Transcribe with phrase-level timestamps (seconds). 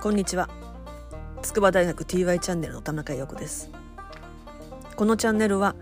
[0.00, 0.48] こんにちは。
[1.42, 3.68] 筑波大学 TY チャンネルの田中陽子です。
[4.94, 5.74] このチャンネルは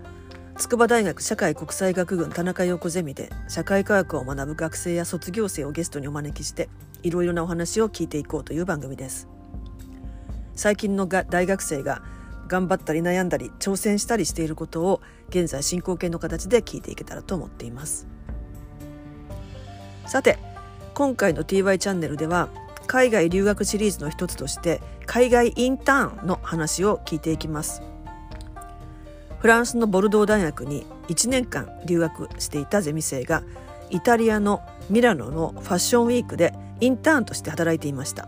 [0.57, 6.67] 筑波大学社会国際学群田中陽子ゼミで社会科学を学ぶ学生や卒業生をゲストにお招きして
[7.03, 9.27] いろいろなお話を聞いていこうという番組です。
[10.55, 12.01] 最近のが大学生が
[12.47, 14.99] 頑張ったり悩んだり挑戦したりしていることを
[15.29, 18.07] 現在進行形の形で聞いていけたらと思っています。
[20.07, 20.39] さて
[20.95, 22.49] 今回の TY チャンネルでは
[22.87, 27.83] 海外留学シリーズの一つとして海外インターンの話を聞いていきます。
[29.39, 33.43] フランスのボルドー大学に1年間留学していたゼミ生が
[33.89, 38.27] イタリアのミラノのファッションウィークでインターンとして働いていました。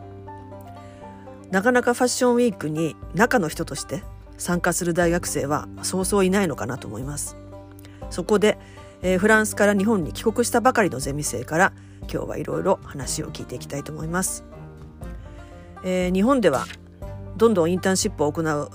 [1.52, 4.04] なかなかファッションウィークに中の人として
[4.38, 7.36] 参加する大学生はそうそういないのかなと思います。
[8.10, 8.58] そこで、
[9.02, 14.49] えー、フランスから日本に帰国したばかりのゼミ生から今日はいろいろ話を聞いていきたいと思います。
[15.84, 16.66] えー、日本では
[17.38, 18.70] どんどんインターンシップを行う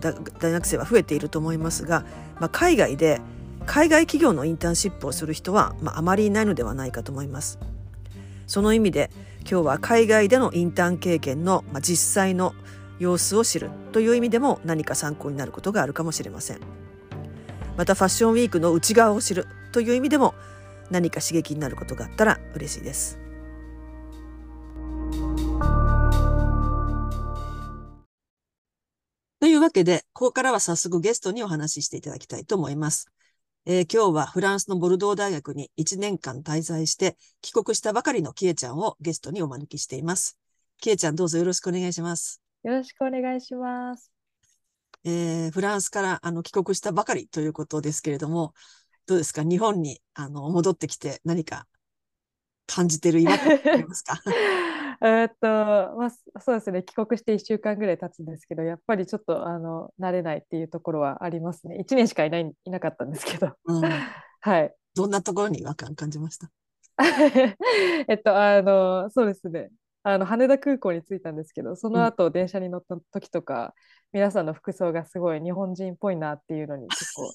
[0.00, 2.04] 大学生は増えていると思いますが、
[2.38, 3.20] まあ、海外で
[3.66, 7.58] 海外企業のインターンシップをする人は、まあ、あまりいないのではないかと思います。
[8.46, 12.54] その意味で今日は海外でのインターン経験の、まあ、実際の
[12.98, 16.60] 様子を知るという意味でも何か参考になることがあるかもしれません。
[17.76, 20.34] またファッションウィークの内側を知るという意味でも
[20.90, 23.18] 何か刺激になることがあったら嬉しいです。
[29.58, 33.10] いうわけで、ここからは早速ゲストにお話ししていただきたいと思います。
[33.66, 40.38] えー、今日はフランスのボルドー大学に1年間滞在して帰国したばかりのキエちゃんをゲストにお招きしています。
[40.80, 42.40] キエちゃんどうぞよろしくお願いします。
[42.62, 44.12] よろしくお願いします。
[45.04, 48.54] えー、フランスからあの帰国したばかりということですけれども、
[49.06, 49.42] どうですか？
[49.42, 51.66] 日本にあの戻ってきて何か
[52.68, 54.20] 感じてる違和感ありますか？
[55.00, 61.78] えっと、まあ、そうですね、帰国して1週間ぐらい経つんですけど、やっぱりちょっとあの慣れないっていうところはありますね。
[61.80, 63.52] 1年しかいないいなかったんですけど。
[63.64, 63.82] うん、
[64.40, 64.74] はい。
[64.94, 66.50] どんなところに違和感感じました？
[68.08, 69.70] えっと、あの、そうですね。
[70.02, 73.70] あの羽田空港に着いたんですけど、その後電車に乗った時とか、うん、
[74.14, 77.30] 皆さんの服装がすごい日本人っぽいなっていうのに結構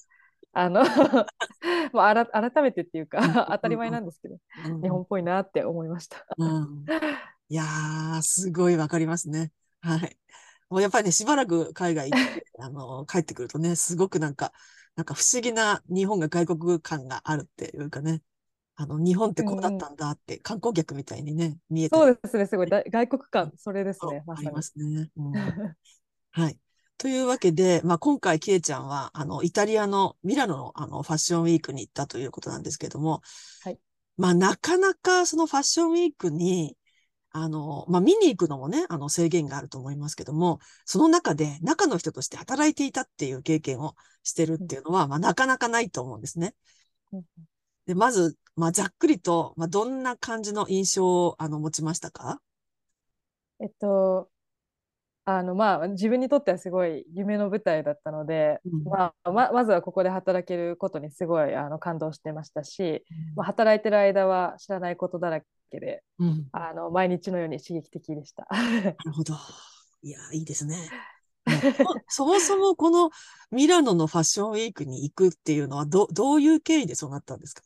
[0.54, 0.82] あの
[1.92, 6.24] まあ、改めてっていうか当たり前なんですけど、うん、日本っぽいなって思いました。
[6.38, 6.84] うん、
[7.48, 9.52] いやー、すごいわかりますね。
[9.80, 10.16] はい。
[10.70, 14.52] もうやっぱりね、しばらく海外行って、 あの、帰ってくるとね、すごくなんか、
[14.96, 18.22] なんか不思議な日本が外国感があるっていうかね、
[18.76, 21.96] あの、日本ってこうだったんだって、うん、観光客みたいにね、見えて。
[21.96, 25.10] そうですね、すごい外国感、それですね、まありますね。
[25.16, 25.32] うん、
[26.32, 26.58] はい。
[26.96, 33.20] というわけで、まあ、今回、キエちゃんは、あの、イタリアのミラノのあのファッションウィークに行ったということなんですけども、
[33.62, 33.78] はい。
[34.16, 36.76] まあ、なかなかそのファッションウィークに、
[37.30, 46.54] あの、まあ、見に行くのもね、あの、制限があると思いますけども、その中で中の人として働いていたっていう経験をしてるっていうのは、まあ、なかなかないと思うんですね。
[47.86, 52.40] で、まず、まあ、ざっくりと、まあ、どんな感じの印象を、あの、持ちましたか？
[53.60, 54.28] えっと、
[55.26, 65.40] あのまあ自分にとってはすごい夢の舞台だったので、うん、まあ、ままずはここで働けることにすごいあの感動してましたし、うん、まあ、働いてる間は知らないことだら
[65.74, 68.46] けで、うん、あの毎日のように刺激的でした。
[68.50, 69.34] なるほど。
[70.02, 70.76] いや、いいですね。
[72.08, 73.10] そもそもこの
[73.50, 77.62] ミラノのファッションウィークに行くっていうのはどどういう経緯でそうなったんですか？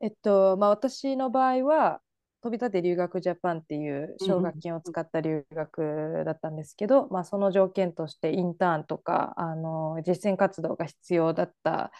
[0.00, 2.00] えっとまあ、私の場合は
[2.46, 11.90] 飛び立て留学ジャパンっていう奨学金を使った留学だったんですけど、うん、まあ、その条件としてインターンとかあの実践活動が必要だった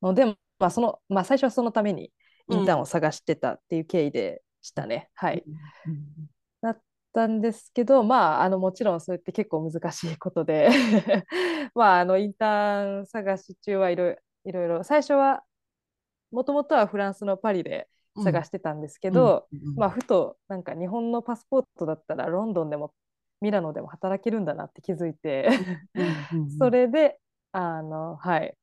[0.00, 0.34] ので、ま
[0.68, 2.12] あそのまあ、最初はそのために
[2.48, 5.10] インターンを探してたっていう経緯でしたね。
[5.20, 5.96] うん、はい、うん、
[6.62, 6.80] だっ
[7.12, 10.70] たんですけど、まあ、あのもちろんそうやって結構難しいことで
[11.74, 15.42] まああのインターン探し中はいろいろ最初は
[16.30, 22.92] もともとはフランスのパリで探してたんですけど、うん、まあ、ふとなんか日本のパスポートだったらロンドンでも
[23.40, 25.48] ミラノでも働けるんだなって気づいて
[26.58, 27.18] それで
[27.52, 28.54] あのはい。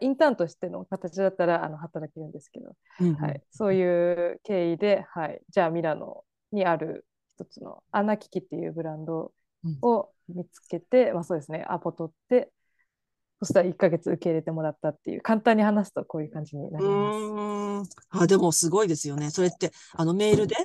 [0.00, 7.06] インターンとしての形だったらあの働けるんですけど、うんはい、そういう経緯で、はい、じゃあミラノにある
[7.36, 9.32] 一つのアナキキっていうブランド
[9.82, 11.64] を見つけて、うん、まあ、そうですね。
[11.68, 12.50] アポ取って
[13.40, 17.96] そしたら1ヶ月受け入れてもらったっていう、簡単に話すとこういう感じになります。
[18.10, 19.30] あでもすごいですよね。
[19.30, 20.56] それって、あのメールで、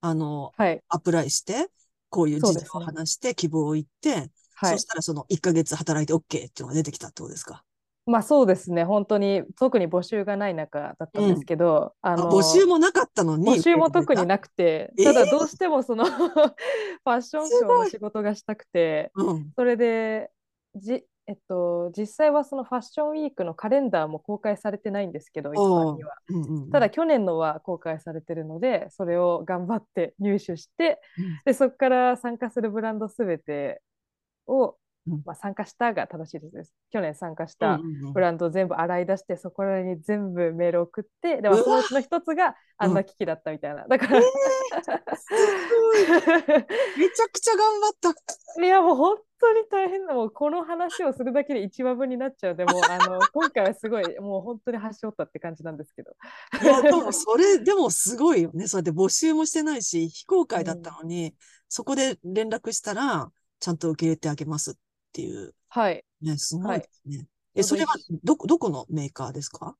[0.00, 1.68] あの、はい、アプライして、
[2.08, 7.64] こういう事情を話して、希望を言って、はい、そしたらその1ヶ月働いて OK っていうのが出てきたってことですか？
[8.06, 13.46] まあそうですね、本当に特に募集がない中だったんですけど、ああの募集もなかったのに。
[13.46, 16.52] 募集も特にななくて、えーただどうしてもその ファ
[17.04, 19.52] ッションショーの仕事がしたくて、うん。
[19.54, 20.30] それで
[20.76, 26.12] じ、えっと、実際はそのファッションウィークのカレンダーも公開されてないんですけど、一般には。
[26.28, 26.70] うんうんうん。
[26.72, 31.40] ただ去年のは公開されてるので、それを頑張って入手して、うん。
[31.44, 33.80] でそこから参加するブランドすべて
[34.46, 34.74] を、うん
[35.24, 36.72] まあ、参加したが正しいです。
[36.90, 43.86] 去年参加しうんたうんうんブランドを全部洗い出して、そこらに全部メールを送って、でもそのうちの一つがあんな機器だったみたいな。
[43.88, 44.20] だから、
[45.16, 45.28] す
[45.80, 46.66] ごい。
[46.98, 48.62] めちゃくちゃ頑張った。
[48.62, 50.14] いやもう本当に大変だ。
[50.14, 52.54] もうこの話をするだけで1話分になっちゃう。
[52.56, 56.12] でも あの今回はすごいもう本当に端折ったって感じなんですけど。
[56.62, 58.66] いや、でもそれ、でもすごいよね。
[58.66, 61.34] そうやって募集もしてないし、非公開だったのに、
[61.68, 63.30] そこで連絡したら、
[63.60, 64.80] ちゃんと受け入れてあげますって
[65.22, 65.54] いう。
[65.68, 66.04] はい。
[66.20, 67.26] ね、すごはいいですね。
[67.54, 69.76] え、ちょうどそれはどこ、どこのメーカーですか？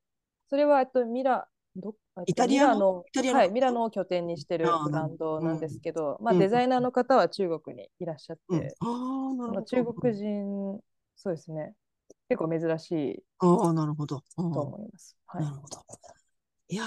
[0.49, 1.47] それはえっとミラ
[1.77, 8.61] どえっとイタリアのイタリアのはい、ミラノを拠点にしてるブランドなんですけど、まあ、うんデザイナーの方は中国にいらっしゃって、うん。
[8.61, 8.71] あ
[9.31, 9.67] あ、なるほど。
[9.67, 10.81] その中国人、
[11.17, 11.75] そうですね、
[12.29, 14.23] 結構珍しいああ、なるほど。
[14.39, 15.17] うんと思います。
[15.27, 15.85] はいなるほど。
[16.69, 16.87] いやー、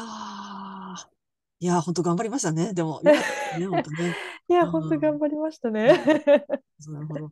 [1.64, 2.74] いやー、本当頑張りましたね。
[2.74, 4.18] でも、ね、本当ね。
[4.50, 5.94] いや、うん本当頑張りましたね。
[6.88, 7.32] なるほど。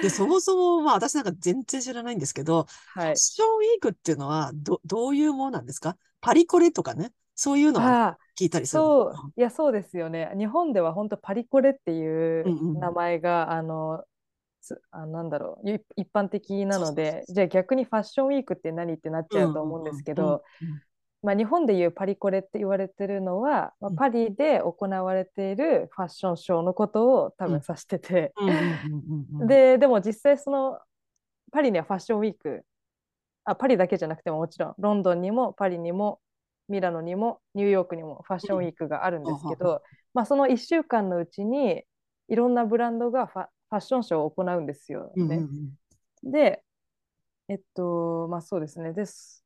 [0.00, 3.20] で、そもそも、まあ、私なんか全然知らないんですけど、フはいァッ。
[3.20, 5.96] ションウィークっていうのは、ど、どういうものなんですか？
[6.20, 8.82] パリコレとかね、そういうのは聞いたりする。
[8.82, 10.30] そう、いや、そうですよね。
[10.36, 14.04] 日本では本当パリコレっていうんうんう名前が、あの、
[14.60, 20.82] つあなんだろう、い一般的なので、じゃあ逆にファッションウィークって何ってなっちゃうと思うんですけど、うんうん
[21.22, 28.32] まあ、日本でいうパリコレって言われてるのは、まあうんパリで行われているファッションショーのことを多分うん指してて、
[29.46, 30.78] で、でも実際その
[31.50, 32.64] パリにはファッションウィーク、
[33.44, 36.20] あ、パリだけじゃなくてももちろん、ロンドンにもパリにも
[36.68, 39.82] ミラノにもニューヨークにもファッションウィークがあるんですけうんど、
[40.14, 41.82] まあ、その1週間のうちに
[42.28, 45.40] いろんなブランドがファファッションショーを行うんですよね。
[46.22, 46.62] で、
[47.48, 48.92] えっと、まあそうですね。
[48.92, 49.44] です。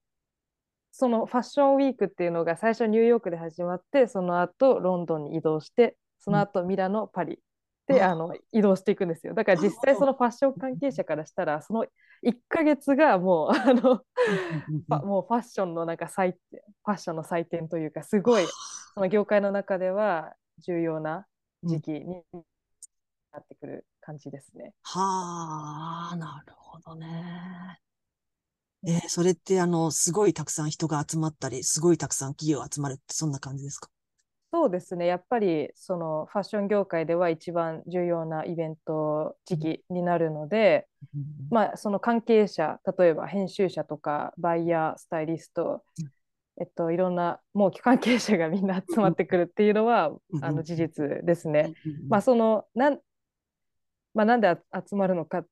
[0.92, 7.40] そのファッションウィークっていうのが最初ニューヨークで始まって、その後ロンドンに移動して、その後ミラノ、パリ
[7.86, 9.34] で、ああの移動していくんですよ。
[9.34, 11.86] だから実際そのファッション関係者からしたら、その
[12.22, 14.02] 1ヶ月がもう、あの、
[15.04, 18.44] もうファッションのなんか祭典、ファッションの祭典というか、すごい、
[18.94, 21.26] その業界の中では重要な
[21.64, 22.22] 時期に
[23.32, 24.74] なってくる感じですね。
[24.82, 27.80] はあ、なるほどね。
[28.86, 33.88] えーそれって、あの、すごいたくさん人が集まったり、すごいたくさん企業が集まるって、そんな感じですか？
[34.54, 46.10] そうですね、やっぱりそのファッション業界では一番重要なイベント時期になるので、うんまあ、その関係者、例えば編集者とかバイヤー、スタイリストうん、
[46.60, 51.72] えっと、いろんなもう関係者がみんな集まってくるっていうのはうんあの事実ですね。
[52.10, 52.98] まあ、そのなん、
[54.12, 55.46] まあ、なんであ集まるのかっ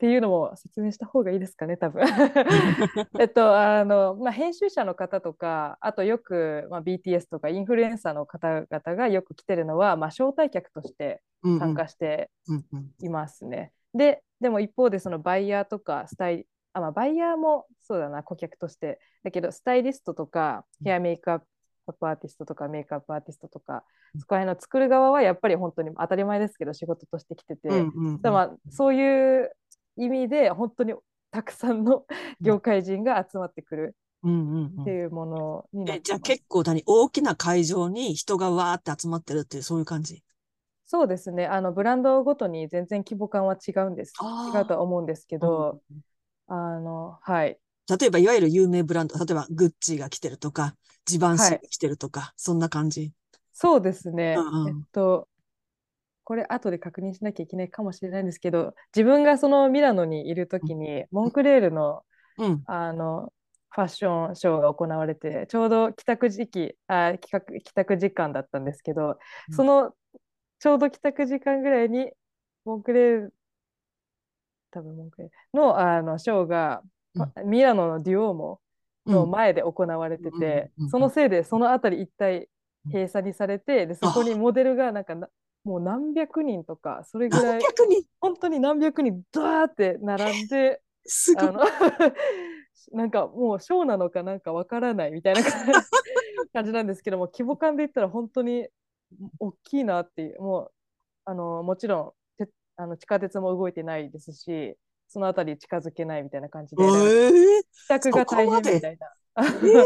[0.00, 2.02] ていうのも説明した方がいいですかね、多分。
[3.20, 12.90] えっと、あの、まあ、編集者の方とか、あとよく、まあ、BTS とかインフルエンサーの方々がよく来てるのは、まあ、招待客として参加してうんうん。
[13.02, 13.72] いますね。
[13.92, 19.00] で、でも一方でそのバイヤーとかスタイあ、まあ、バイヤーもそうだな、顧客として。
[19.22, 21.40] だけど、スタイリストとか、ヘアメイクアッ
[21.92, 23.84] プアーティストとか、メイクアップアーティストとか、
[24.18, 28.16] そこら辺の作る側はやっぱり本当に当たり前ですけど、仕事として来てて、うんうんうん。
[28.22, 29.52] だからまあそういう
[29.96, 30.94] 意味で本当に
[31.30, 32.04] たくさんの
[32.40, 36.38] 業界人が集まってくるうんうんうんっていうものになっえ、じゃあてます。
[36.38, 40.22] 結構何大きな会場に人がわーって集まってるっていう、そういう感じ？
[40.86, 41.46] そうですね。
[41.46, 44.12] あのブランドごとに全然規模感は違うんです。
[44.54, 45.80] 違うとは思うんですけど、
[46.48, 47.58] あのはい。
[47.98, 53.12] 例えば、いわゆる有名ブランド、例えば、グッチが来てるとか、ジバンシが来てるとか、そんな感じ？
[53.52, 54.36] そうですね。
[54.38, 55.28] うんうんえっと
[56.24, 62.02] これ後で確認しなきゃいけないかもしれないんですけど、自分がそのミラノにいるときに、モンクレールの
[62.38, 62.62] うん。
[62.66, 63.32] あの
[63.72, 69.54] ファッションショーが行われてちょうど帰宅時期あ企画帰宅時間だったんですけど、うん。
[69.54, 69.92] その
[70.58, 72.10] ちょうど帰宅時間ぐらいに
[72.64, 73.34] モンクレール
[74.72, 76.82] 多分モンクレールのあのショーが、
[77.44, 78.60] ミラノのデュオーモ
[79.06, 82.48] の前で行われてて、うんうんうんそのせいでその辺り一帯
[82.86, 85.28] 閉鎖にされてでそこにモデルがなんかな
[85.64, 87.60] もう何百人とかそれぐらい
[88.20, 90.80] 本当に何百人ダーって並んで。
[91.04, 91.48] すごい。
[91.48, 91.60] あの
[92.92, 95.42] なんかもうショーなのかなんかわからないみたいな
[96.52, 98.68] 感じなんですけども規模感で言ったら本当に
[99.38, 100.72] 大きいなっていうもう
[101.24, 104.76] あのもちろんてあの地下鉄も動いてないですし
[105.08, 109.08] その辺り近づけないみたいな感じで、えー、帰宅が大変みたいな。
[109.36, 109.84] えー、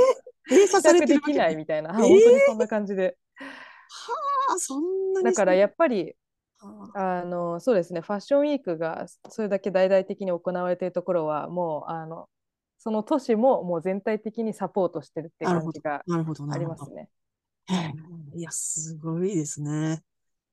[0.49, 2.01] 閉鎖され帰宅できないみたいな、えー？
[2.01, 3.17] はい本当にそんな感じで。
[3.37, 4.83] はあ、そん
[5.15, 6.15] なにだからやっぱり
[6.59, 12.29] はあのそうですねファッションウィークがそれだけ大々的に行われているところはもうあの
[12.79, 16.59] その都市ももう全体的にサポートしてるってなるほど、感じがなるほど、あ。
[16.59, 17.09] りますね。
[18.35, 20.03] いや、すごいですね。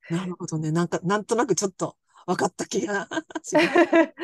[0.09, 0.71] なるほどね。
[0.71, 3.09] なんか、なんとなくちょっと分かった気が。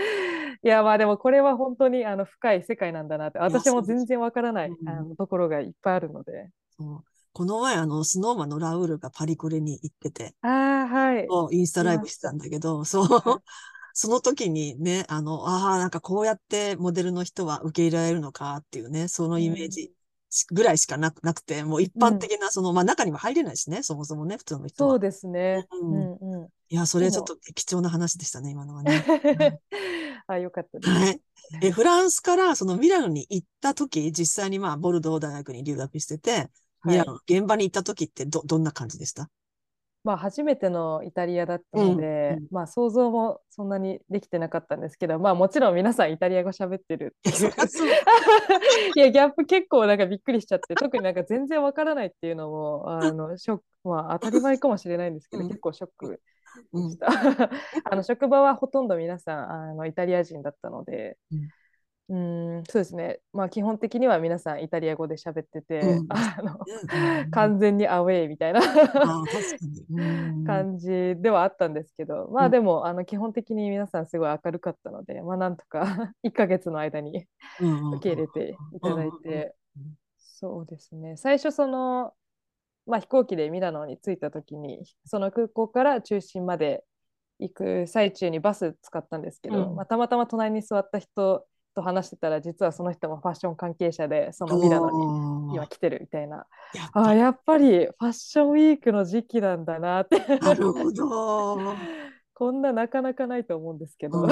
[0.63, 3.81] いやまあでもこれは本当にあの深い世界なんだなって私も。
[3.81, 6.49] 全然わからないうんあのところがいっぱいあるので。
[6.77, 7.03] そう
[7.37, 10.47] この前、あの、スノーマンのラウールがパリコレに行ってて、あ
[10.83, 11.35] あはい。
[11.51, 12.31] インスタ見ライブしてた。
[12.31, 13.57] んだけど、そう、は い
[13.93, 19.93] その時にね、あの、ああ、なんかこうやってモデルの人は受け入れられるのかっていうね、そのうんイメージ
[20.29, 24.89] しぐらいしかなく、なくて、もう一般うん、的な、その、まあ中には入れないしね、そもそもね、普通の人は。
[24.89, 25.67] そうですね。
[25.71, 25.99] ううん。
[25.99, 26.49] んうん。
[26.69, 29.07] いや、それちょっと貴重な話でしたね、今のはね。
[29.33, 29.59] はい。
[30.27, 31.01] あよかったです。
[31.01, 31.21] はい。
[31.59, 36.49] え、フランスからそのミラノに行った時、実際にまあ、ボルドー大学に留学してて、
[36.93, 36.97] い。
[36.97, 39.29] ラノの現場に行った時ってど、どんな感じでした？
[40.03, 42.47] まあ初めてのイタリアだったので、ん。
[42.49, 47.91] まあ想像もそんなにできてなかったんですけど、まあもちろん皆さんイタリア語喋ってるいや、っていう。
[48.95, 56.21] いや、ギャップ結構なんかびっくりしちゃって、特になんか全然わからないっていうのも、あの、ショック、まあ当たり前かもしれないんですけど、うん、結構ショック
[56.73, 56.87] うん。
[56.89, 57.07] でした。
[57.83, 61.49] あの、職場はほとんど皆さん、あの、イタリア人だったので、うん
[62.09, 63.19] うーん、そうですね。
[63.33, 66.07] まあ基本的には皆さんイタリア語で喋ってうて、ん。
[66.09, 66.59] あの、ね
[67.23, 67.31] うん。
[67.31, 68.61] 完全にアウェイみたいな。
[70.45, 72.45] 感じではあったんですけど、まうん。
[72.45, 75.81] あでも、あの、基本的に皆さんすごい明るかったので、まあなんとか
[76.23, 77.27] 1ヶ月の間に
[77.59, 77.87] うん。
[77.89, 77.97] うん。
[77.97, 79.15] 受け入れていただいうん。
[79.15, 79.23] うん。
[79.23, 79.97] て、うん。
[80.17, 81.17] そうですね。
[81.17, 82.13] 最初その、
[82.85, 86.85] まあ、飛行機でミラノに着いた時にその空港から中心まで
[87.39, 91.45] 行く最中にバス使ったんですけど、うんまあ、たまたま隣に座った人
[91.77, 96.47] と話してたら実はその人もファッション関係者でそのミラノに今来てるみたいな。
[96.91, 101.61] あやっぱりファッションウィークの時期なんだなってなるほど。
[102.33, 104.27] こんななかなかないと思うんですけど。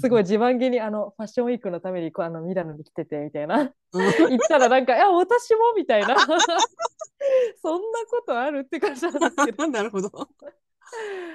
[0.00, 3.70] すごい自慢げにあのファッションウィークのためにこうあのミラノに来ててみたいなうん。
[4.28, 6.14] 言ったらなんか「いや私も」みたいな
[7.62, 10.10] そんなことあるって感じなんですけどなるほど。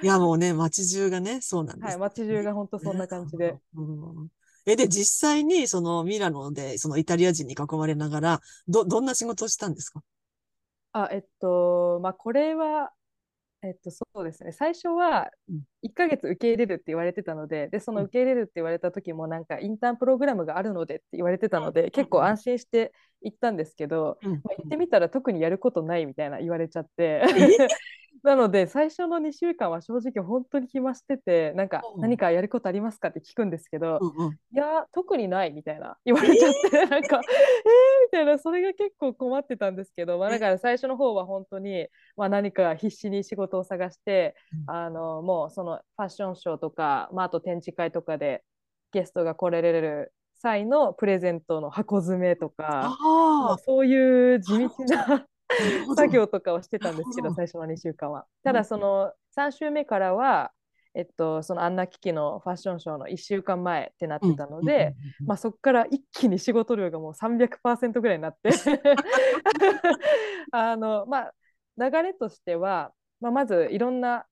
[0.02, 3.56] いや、もうね、街中がね、そうなんではいす街中が本当そんな感じで。
[3.74, 4.28] うん
[4.66, 10.02] え、で、実際に、そのミラノで、そのイタリア人に囲まれながら、ど、どんな仕事をしたんですか？
[10.92, 12.92] あえっとまあこれは
[13.62, 14.52] えっとそうですね。
[14.52, 15.60] 最初はうん。
[15.82, 22.92] 1ヶ月受け入れるって言われてたのででその受け入れるって言われた時もなんかインターンプログラムがあるのでって言われてたので結構安心して
[23.22, 24.32] 行ったんですけど、うん。
[24.32, 27.22] まあ、行ってみたら特にやることないみたいな言われちゃって。
[27.36, 27.68] え？
[28.22, 34.32] なので最初の2週間は正直本当に暇しててなんかうん何かやることありますかって聞くんですけど、うんうん。
[34.32, 37.22] いや特にないみたいな言われちゃってなんかえー、み
[38.12, 44.36] たいなそれが結構困ってたんですけど、まあ、だから最初の方は本当に、まあ、何か必死に仕事を探して
[44.68, 48.44] うんあのもうそのファッションショーとか、まあ、あと展示会とかで
[48.92, 52.96] ゲストが来られる際のプレゼントの箱詰めとか
[53.64, 55.26] そういう地道な。
[55.96, 58.26] 作業とかをしてたんですけど、最初の2週間は。
[58.42, 60.52] ただ、その3週目からは、
[60.94, 64.94] えっと、そのアンナ機器のファッションショーの1週間前ってなってたので、
[65.26, 68.50] まあ、そこから一気に仕事量がもう300%ぐらいになって。
[70.52, 71.34] あの、まあ、
[71.78, 74.26] 流れとしては、まあ、まずいろんな、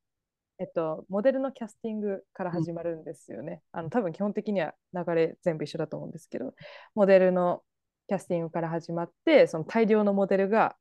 [0.58, 3.62] えっと、モデルのキャスティングから始まるんですよね。
[3.72, 6.52] あの多分基本的には流れ全部一緒だと思うんですけど、
[6.94, 7.62] モデルの
[8.08, 10.72] キャスティングから始まって、その大量のモデルが、うん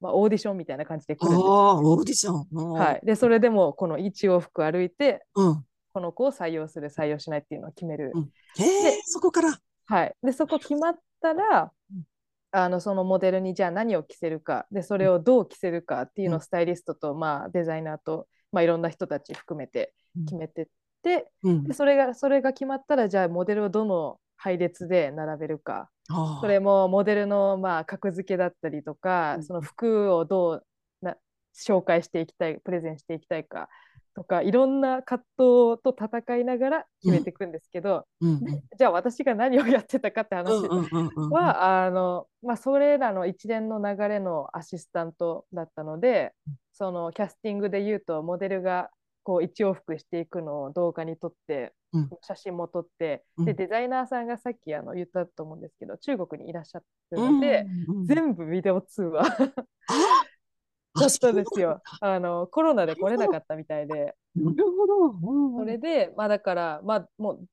[0.00, 1.46] まあ、オーディションみたいな感じで来あるんです。
[1.46, 2.46] あ、オーディション。
[2.52, 5.64] うんはい、でそれでもこの一往復歩いてうん。
[5.92, 8.22] この子を採用する採用しないっていうのを決める、うん
[8.58, 9.58] へえ、そこから。
[9.86, 12.02] はい、でそこ決まったらうん
[12.52, 20.66] あのそのモデルにじゃあ何を着せるかでそれをどう着せるかっていうのうんをスタイリストと、まあ、デザイナーと、まあ、いろんな人たち含めて決めてっ
[21.02, 25.90] て、うんでそれがそれが決まったらじゃあモデルをどの配列で並べるか
[26.40, 29.44] それもモデルのまあ格付けだったりとか、うん。
[29.44, 30.64] その服をどう
[31.02, 31.16] な
[31.54, 33.68] 紹介していきたいプレゼンしていきたいか
[34.14, 38.40] とかいろんな葛藤と戦いながら決めていくんですけど、うん
[38.78, 40.50] じゃあ私が何をやってたかって話
[41.30, 46.32] は、あのまあ、それらの一連の流れのアシスタントだったので、
[46.72, 48.90] そのキャスティングで言うとモデルが
[49.22, 52.10] こう一往復していくのを動画に撮って、うん。
[52.22, 53.44] 写真も撮って、うん。
[53.44, 56.84] でデザイナーさんがさっきあの言ったと思うんですけど中国にいらっしゃる
[57.18, 59.22] ので、うんうん全部ビデオ通話。
[60.92, 61.80] あだったんですよ。
[62.00, 64.16] あのコロナで来れなかったみたいで。
[64.34, 65.10] なるほど。
[65.10, 65.58] うんうん。
[65.60, 67.44] それで、まあだから、まあもう、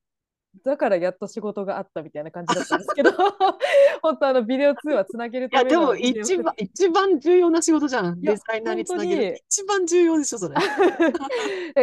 [0.64, 3.12] だからやっと仕事があったみたいな感じだったんですけど、
[4.02, 8.20] 本当あのビデオ通話つなげるいや、ためでものビデオ一番、一番重要な仕事じゃん。
[8.20, 10.56] いやデザイナーにつなげる一番重要でしょ、それ。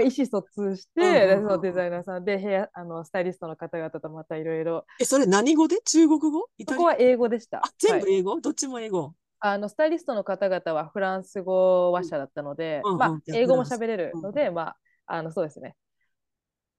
[0.03, 1.53] 意思疎通しうんうんて、うん。
[1.53, 5.81] うんデザイナーさんで、ヘアあのスタイリストの方々とまたいろいろ、え、それ何語で？
[5.83, 6.49] 中国語？
[6.59, 6.79] イタリア？
[6.79, 7.59] そこは英語でした。
[7.59, 8.03] あ、全はい。
[8.03, 8.41] 部英語？
[8.41, 9.13] どっちも英語？
[9.41, 14.77] あのスタイリストの方々はフランス語話者だったので、うんうんまあ、いや英語も喋れるので、まあ、
[15.07, 15.77] あのそうですね。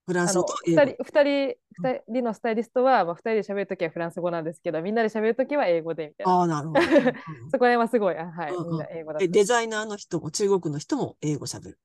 [0.06, 0.82] フランス語と英語。
[0.82, 6.34] 2人二人二人のスタイリストは、まあ、2人で喋るときはフランス語なんですけど、みんなで喋るときは英語でみたいな。
[6.34, 6.82] ああ、なるほど。
[6.82, 7.14] うんうん
[7.52, 9.20] そこら辺はすごい、あはい、うんうんみんな英語だ。
[9.20, 11.80] デザイナーの人も中国の人も英語喋る？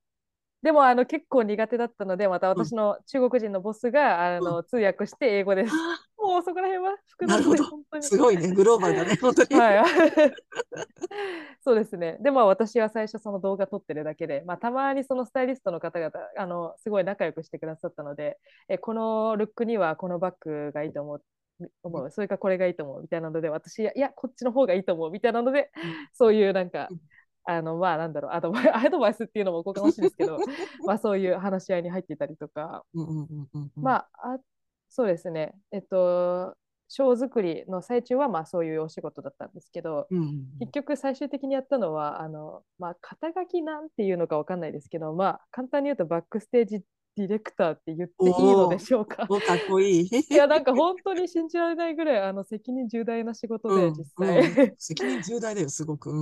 [0.61, 5.73] でもあの結構苦手だったので、また私の中国人のボスがあの通訳して英語です。
[6.23, 8.03] あもうそこら辺は複雑で本当に。
[8.03, 8.51] すごいね。
[8.51, 9.15] グローバルだね。
[9.21, 9.59] 本当に。
[9.59, 9.85] はい。
[11.63, 12.17] そうですね。
[12.21, 21.23] でも私は最初その動画撮ってるだけで、まあ、たまにそのスタイリストの方々、あのすごい仲良くしてくださったので、えこのルックにはこのバッグがいいと思う。
[21.83, 25.69] 思うそれかこれがいいと思うみたいなので私いやこっちの方がいいと思うみたいなので
[26.11, 26.99] そういうなんかうん
[27.43, 30.37] あのまあなんだろうアドバイ アドバイスっていうのもおこがましいですけど
[30.85, 33.83] まあそういう話し合いに入っていたりとかうんうんうんうんうん。
[33.83, 34.39] まあ、あ
[34.93, 35.53] そうですね。
[35.71, 36.55] えっと、
[36.89, 46.83] ショー作りの最中はまあそういうお仕事だったんですけど、うんうんうん結局最終的にやったのは、あの、まあ、肩書きなんていうのかわかんないですけど、まあ、簡単に言うとバックステージ
[47.17, 49.25] ディレクターって言っていいのでしょうか？
[49.29, 50.09] お、かっこいい。
[50.31, 54.75] いや、なんか本当に信じられないぐらい、あの、責任重大な仕事で、うん実うん際。
[54.77, 56.09] 責任重大だよ、すごく。
[56.09, 56.13] う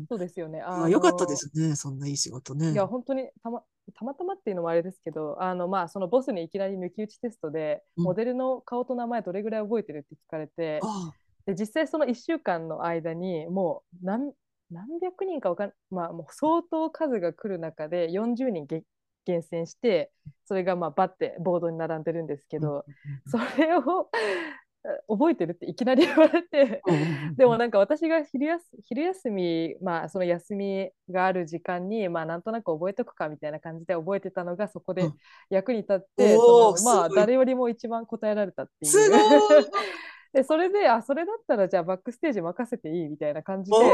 [0.00, 0.06] ん。
[0.08, 0.62] そうですよね。
[0.62, 1.76] あまあ、よかったですね。
[1.76, 2.72] そんないい仕事ね。
[2.72, 3.62] いや、本当にたま
[3.94, 11.12] たまたまっていうのもあれですけど、あのまあそのボスにいきなり抜き打ちテストで、うんモデルの顔と名前どれぐらい覚えてるって聞かれて、あ
[11.46, 14.32] で実際その1週間の間にもう何
[14.70, 18.84] 何百人かわかんまあもう相当数が来る中で40人げ
[19.28, 20.10] 厳選して
[20.46, 22.60] それがまあバッてボードに並んでるんですけあ。
[22.60, 22.84] ど、
[23.26, 24.10] それを
[25.06, 26.80] 覚えてるっていきなり言われて。
[26.86, 35.14] うんうんうんでもなんか私が昼休昼休み、まあその休みがある時間に、まあなんとなく覚えとくかみたいな感じで覚えてたのがそこでうん
[35.50, 38.90] 役に立って、おーそのまあ誰よりも一番答えられたっていう。
[38.90, 39.16] すご
[39.60, 39.64] い
[40.32, 43.86] で、それで、あ、それだったらじゃあバックステージ任せていいみたいな感じで言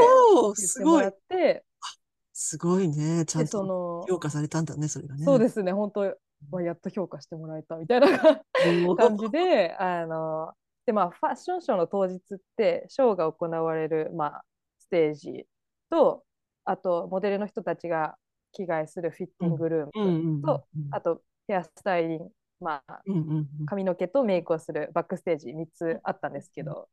[0.51, 1.07] ってもら。
[1.09, 1.63] って、
[2.37, 3.23] すごいね。
[3.25, 5.23] ちゃで、んと評価されたんだね、それがね。
[5.23, 6.01] そうですね、本当
[6.51, 8.07] わやっと評価してもらえたみたいな
[8.97, 10.53] 感じで、あの、
[10.85, 14.45] で、まあ、ファッションショーの当日って、ショーが行われる、まあ、
[14.79, 15.47] ステージ
[15.89, 16.25] と、
[16.65, 18.17] あと、モデルの人たちが
[18.51, 23.01] 着替えするフィッティングルームうんうんうんと、あと、ヘアスタイリング、まあ、
[23.65, 26.87] 髪の毛とメイクをするバックステージ3つあったんですけど、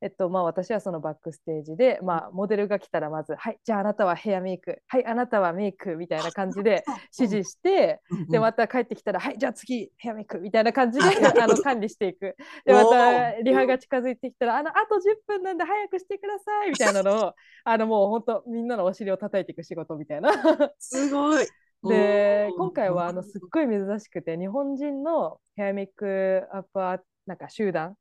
[0.00, 6.84] えっとまあ、私はそのバックステージで、まあ、モデルが来たらまず「はいじゃああなたはヘアメイクはいあなたはメイク」みたいな感じで
[7.18, 12.36] 指示して、でまた帰ってきたら「はいじゃあ次ヘアメイク」みたいな感じであの管理していく。
[12.64, 13.42] でまおたー。
[13.42, 20.30] リハが近づいてきたら「あのあと10分なんで早くしてください」みたいなのをあのもう本当みんなのお尻を叩いていく仕事みたいな。
[20.78, 21.46] すごい。
[21.84, 27.94] で今回はあのすっごい珍しくて日本人のヘアメイクアップアなんか集団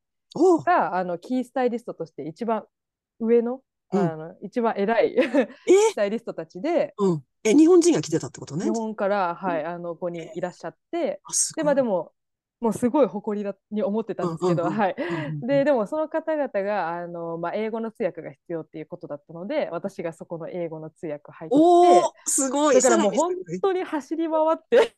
[0.65, 2.63] があのキースタイリストとして一番
[3.19, 3.61] 上の,、
[3.93, 3.99] うん。
[3.99, 5.47] あの一番偉いえ？
[5.91, 7.23] スタイリストたちでうん。
[7.43, 8.65] え、日本人が来てたってことね。
[8.65, 8.71] 日。
[8.71, 11.21] 本から、はい、あの5人いらっしゃって
[11.55, 12.11] でまあでも
[12.59, 14.95] もうすごい誇りだに思ってたんですけど、はい。
[15.41, 22.75] ででもその方々があの、まあ、英語の通訳が必要っていうことだったので私がそこの英語の通訳入っておお、すごい。
[22.75, 24.95] だからもう本当に走り回って。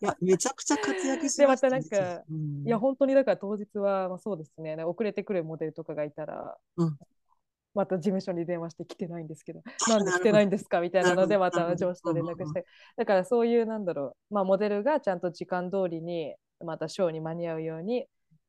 [0.00, 2.66] いや、めちゃくちゃ活躍しでましたなんかうん。
[2.66, 4.76] いや本当にだから当日は、まあ、そうですね。
[4.84, 6.98] 遅れてくるモデルとかがいたら、うん
[7.74, 10.80] また事務所に電話して来てないんですけど あなんで来てないんですか？
[10.80, 12.64] みたいなのでまた上司と連絡して。
[12.96, 18.06] だからそういうなんだろう、まあ、モデルがちゃんと時間通りにまたショーに間に合うように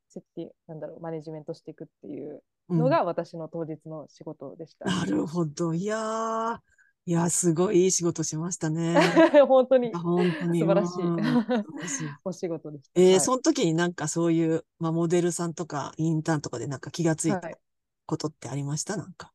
[0.08, 2.80] 設定なんだろうマネジメントしていくっていううん。
[2.80, 4.86] のが私の当日の仕事でした。
[4.86, 5.74] なるほど。
[5.74, 6.58] いやー、
[7.06, 8.96] いや、すごいいい仕事しましたね。
[9.48, 9.94] 本当に。
[9.94, 10.60] 本当に。
[10.60, 11.04] 素晴らしい。
[12.24, 13.02] お仕事でした。
[13.02, 13.20] えーはい。
[13.22, 17.40] その時になんかそういう、まあ、モデルさんとかインターンとかでなんか気がついた？
[17.40, 17.56] はい
[18.10, 18.98] ことってありました？
[18.98, 19.32] なんか。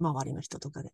[0.00, 0.92] 周りの人とかで。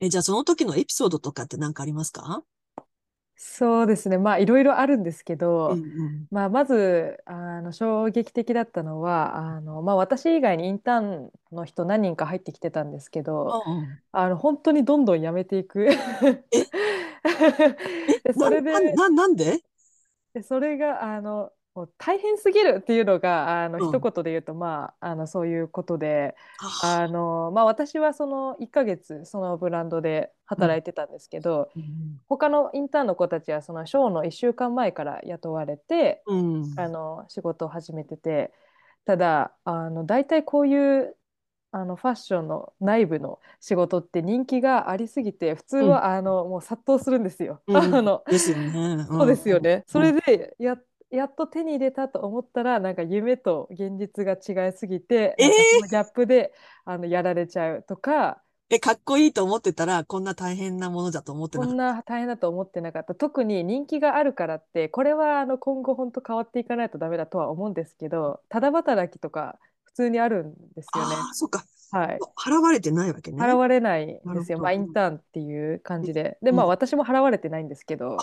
[0.00, 2.42] え、じゃあその時のエピソードとかって何かありますか？
[3.36, 4.18] そうですね。
[4.18, 5.36] まあいろいろあるんですけ
[5.68, 6.26] うんど、うん。
[6.30, 15.86] まあまずあの衝撃的だったのはあの、まあ、私以外にインターンの人何人か入ってきてたんですけど、うんうんあの本当にどんどん辞めていく。
[15.86, 15.96] で
[18.34, 19.62] それでな、な、なんで？
[20.34, 26.34] でそれがあのもう大変すぎるっていうのがあの、うん一言で言うとまああのそういうことで
[26.82, 36.74] ああの、まあ、私はその1ヶ月そのブランドで働いてたんですけど、うん他のインターンの子たちはそのショーの1週間前から雇われて、うん。
[36.76, 38.52] あの仕事を始めてて
[39.04, 41.16] ただあの大体こういう
[41.72, 47.60] あのファッションの内部の仕事って人気がありすぎて普通は、あのもう殺到するんですよ。
[47.66, 49.04] うん あのですよね。
[49.08, 49.84] そうですよね。
[49.86, 50.76] それで、でや
[51.10, 56.52] やっと手に入れたと思ったらなんか夢と現実が違いすぎて、えーそのギャップで
[56.84, 58.42] あのやられちゃうとか
[58.72, 61.74] え、かっこいいと思ってたら、こんな大変なものだと思ってなかった？
[61.74, 71.16] こんな大変だと思ってなかった特に人気があるからってこれはあの今後本当変わっていかないとダメだとは思うんですけどただ働きとか普通にあるんですよね。
[71.16, 71.64] ああ、そっか。
[71.90, 73.42] はい払われてないわけね。
[73.42, 76.38] 払われないんですよ、まあ、インターンっていう感じで。
[76.40, 78.16] で、うんまあ、私も払われてないんですけど、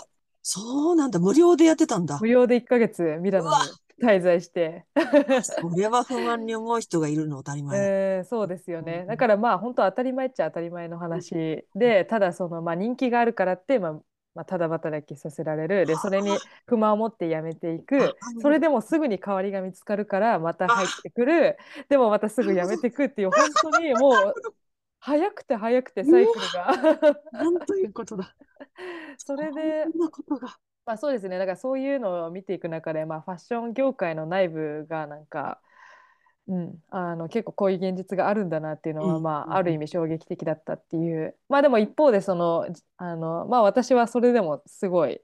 [0.50, 1.18] そうなんだ。
[1.18, 2.26] 無料でやってたんだ無。
[2.26, 3.56] 料で1ヶ月ミラノに
[4.02, 4.86] 滞在して、
[5.42, 7.84] それは不満に思う人がいるの当たり前だ。
[7.84, 8.84] えーそうですようん。
[8.86, 13.92] ねだからまあ本当当たり前っちゃ当たり前の話で、ただそのまあ人気があるからって、まあ、
[14.34, 15.84] まあただ働きさせられる。
[15.84, 16.30] で、それに
[16.66, 18.16] 不満を持って辞めていく。
[18.40, 21.58] それでもすぐに代わりが見つかるからまた入ってくる。
[21.90, 23.30] でもまたすぐ辞めていくっていう、
[23.60, 24.34] 本当にもう
[25.00, 27.12] 早くて早くてサイクルが。
[27.32, 28.34] なんということだ。
[29.18, 29.86] それで。
[30.84, 31.38] まあそうですね。
[31.38, 35.60] だからそういうのを見ていく中で、まあファッション業界の内部がなんか、
[36.48, 41.36] うん、あの結構こういう現実があるんだなっていうのは、うんまうんあある意味衝撃的だったっていう。
[41.48, 45.20] まあでも一方でその、じあの、まあ私はそれでもすごい、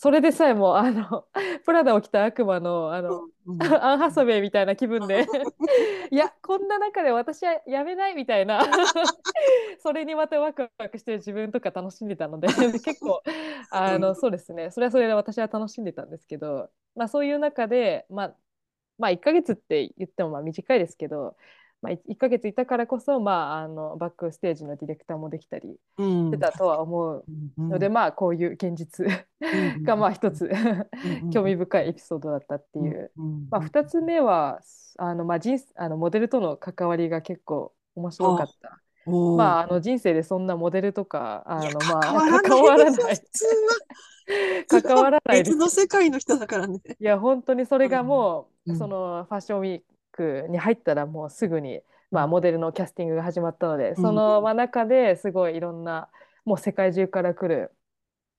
[0.00, 1.24] それでさえもあの、
[1.66, 3.60] プラダを着た悪魔のあの、うん。
[3.60, 5.26] アン・ハサウェイみたいな気分で。
[6.12, 8.60] いやこんな中で私はやめないみたいな。
[9.82, 13.22] それにまたワクワクしてる自分とか楽しんでたので結構
[13.72, 14.70] あのそうですね。
[14.70, 18.36] それはそれで私は楽しんでたんですけど、まあ、そういう中で、まあ、
[18.98, 21.36] まあ1ヶ月って言ってもまあ短いですけど、
[21.80, 26.26] まあ、1ヶ月いたからこそ、まあ、あのバックステージのディレクターもできたりうん。
[26.28, 27.24] してたとは思う
[27.58, 30.50] うんので、まあこういう現実うんがまあ一つ
[31.22, 33.12] うん興味深いエピソードだったっていう。
[33.16, 34.60] うんまあ、2つ目は
[34.98, 38.80] あの、まあ、人あのモデルとの関わりが結構面白かった。
[39.06, 43.20] まあ、あの人生でそんなモデルとかあの、まあ、関わらない
[44.68, 45.38] 関わらない。
[45.44, 46.80] 別の世界の人だからね。
[47.00, 48.76] いや本当にそれがもう、うん。
[48.76, 49.82] そのファッションウィー
[50.18, 53.96] クに入ったらもうすぐに、まあ、うんモデルのキャスティングが始まったので、うん。
[53.96, 56.08] その、まあ、中ですごいいろんな
[56.44, 57.70] もう世界中から来る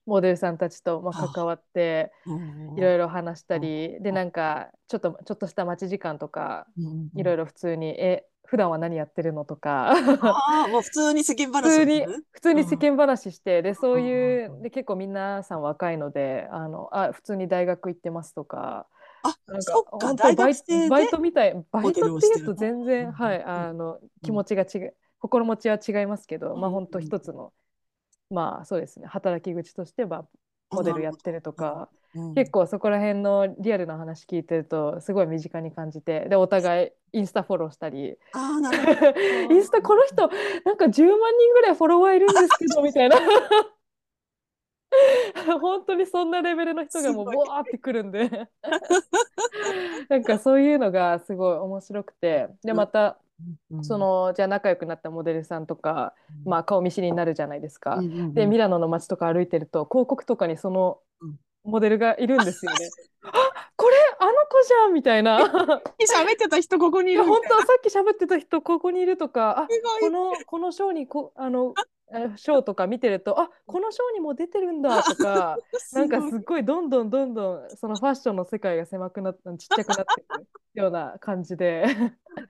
[0.05, 2.11] モデルさんたちと、まあ、関わって
[2.75, 6.65] いろいろ話したりでなんかちょっとちょっとした待ち時間とか
[7.15, 7.43] いろいろ。
[7.43, 9.45] ろ普通に、え、普段は何やってるの？
[9.45, 9.93] とか、
[10.71, 18.87] もう普通に世間普話通に普通に世間話して、で、そういうんう、で、結構皆さん若いので、あの、あ、普通に大学行ってますとか、
[19.23, 20.53] あ、なんかそっか、本当大バイ
[20.89, 27.53] バイトみたい、バイトっていうと全然、うんはい、あの、気持ちが違う、心持ちは違いますけど、まあうん本当一つの、
[28.29, 30.25] まあそうですね、働き口としては、
[30.71, 31.99] モデルやってるとか、うん
[32.33, 38.15] 結構そこら辺のリアルな話聞いてるとすごい身近に感じてでお互いインスタフォローしたり。
[38.33, 39.19] ああ、なるほど。
[39.53, 40.27] インスタこの人
[40.65, 43.17] なんか10万人ぐらいフォロワーいるんですけどみたいな
[45.61, 48.49] 本当にそんなレベルの人がもうボワーってくるんで。
[50.09, 52.47] なんかそういうのがすごい面白くて。
[52.63, 53.17] でまた
[53.71, 53.83] うん。
[53.83, 56.13] そ、のじゃあ仲良くなったモデルさんとか、
[56.45, 57.95] まあ、顔見知りになるじゃないですか。
[57.95, 58.33] うんうんうん。
[58.33, 61.39] でミラノの街とか歩いてると広告とかにそのうん。
[61.65, 62.89] モデルがいるんですよね。
[63.23, 63.31] あ
[63.75, 65.39] これあの子じゃんみたいな。
[65.39, 67.23] い喋ってた人ここにいる。
[67.25, 69.67] 本当さっき喋ってた人ここにいるとかあ
[69.99, 71.81] このこのショーにこあのえ
[72.37, 75.57] ショーとか見てるとあこのショーにも出てるんだとか
[75.93, 81.85] なんかすごいすっごいどんどんどんどんそのファッションの世界が狭くなってちっちゃくなっていくような感じで。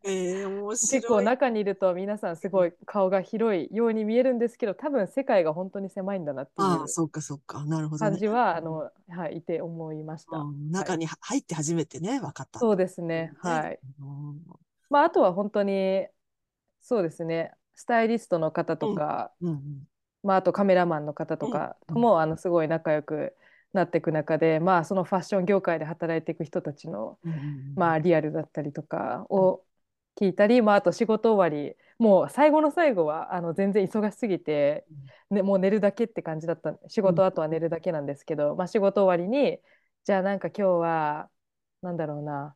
[0.04, 0.46] え。
[0.70, 7.66] 結構中にいると皆さんすごい顔が広いように見えるんですけど多分世界が本当に狭いんだなっていうそっかそっか。
[7.66, 8.12] なるほどね。
[8.12, 10.38] 感じは、あの、はい、いて思いました。
[10.38, 12.60] うん中に入って初めてね、分かった。
[12.60, 13.34] そうですね。
[13.40, 13.80] はい。
[14.00, 14.42] うん
[14.90, 16.08] まあ、あとは本当に、
[16.82, 17.54] そうですね。
[17.80, 19.50] スタイリストの方とか、うん。
[19.52, 19.88] うん
[20.22, 21.96] まあ、あとカメラマンの方とかうん。
[21.96, 23.38] とも、あの、すごい仲良く
[23.72, 27.20] なっていく中で、まあ、そのファッション業界で働いていく人たちの、
[27.76, 29.64] まあ、リアルだったりとかを
[30.20, 34.86] 聞いたり、まあ、あと仕事終わり、もう最後の最後はあの全然忙しすぎて、
[35.30, 39.60] ね、もう寝るだけって感じだった仕事あとは寝るだけなんですけど、まあ、仕事終わりに
[40.04, 41.30] じゃあなんか今日は
[41.82, 42.56] なんだろうな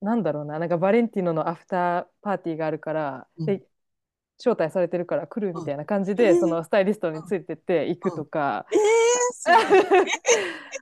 [0.00, 3.46] なんだろうななんかバレンティーノのアフターパーティーがあるから、うん。
[3.46, 3.62] で
[4.38, 6.40] 招待されてるから来るみたいな感じで、うん。
[6.40, 10.06] そのスタイリストについてって行くとか、えー、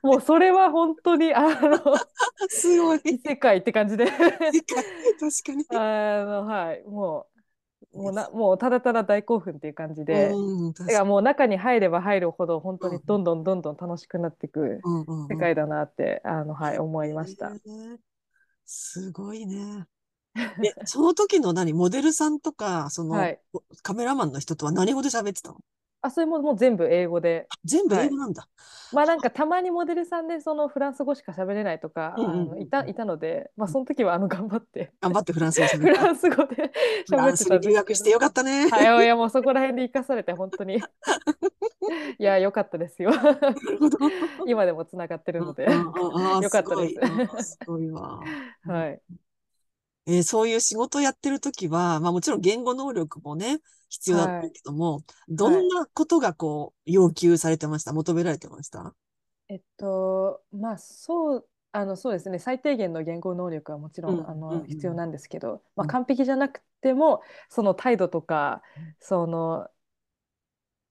[0.07, 1.77] もうそれは本当にあの
[2.47, 3.01] すごい。
[3.03, 4.05] 異世界って感じで。
[4.05, 4.47] 確か
[5.53, 5.65] に。
[5.77, 6.83] あのはい。
[6.87, 7.27] も
[7.93, 11.05] うもうなもうただただ大興奮っていう感じで、うん、確だから。
[11.05, 15.27] もう中に入れば入るほど本当にどんどんどんどん楽しくなっていくうんうんうん。
[15.27, 17.47] 世界だなって、あのはい思いました。
[17.47, 18.08] えー
[18.71, 19.87] すごいね。
[20.63, 23.39] え、その時の何、モデルさんとか、その、はい
[23.81, 25.57] カメラマンの人とは何語で喋ってたの？
[26.01, 28.47] あそれももう全部英語で全部英語なんだ。
[28.93, 35.89] まあなんかたまにモデルさんでそのフランス語しか喋れないとか、うんうんうんあのいたいたので、まあ、その時はあの頑張って頑張ってフランス語喋フ。
[35.89, 36.71] ランス語で
[37.09, 38.69] 喋ってた留学してよかったね。
[38.69, 38.75] ど。
[38.75, 40.77] はい、いやもうそこら辺で生かされて本当に
[42.19, 43.11] いや良かったですよ。
[44.47, 46.95] 今でもつながってるので、よかったで
[47.41, 48.19] すすごいわ。
[48.65, 49.01] はい、
[50.09, 57.93] えーそういう仕事やってる時は、まあもちろん言語能力もね、必要だったけども、どんなことがこう、要求されてました？
[57.93, 58.95] 求められてました？
[59.49, 62.39] えっとまあそうあのそうですね。
[62.39, 64.61] 最低限の言語能力はもちろん、あうんうんうん。
[64.61, 65.87] の必要なんですけど、まあ、うん。
[65.87, 68.63] 完璧じゃなくてもその態度とか
[68.99, 69.67] その